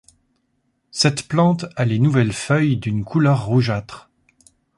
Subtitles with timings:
[0.89, 4.09] Cette plante a les nouvelles feuilles d'une couleur rougeâtre.